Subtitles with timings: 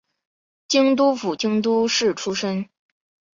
[0.67, 2.67] 京都府京都市出身。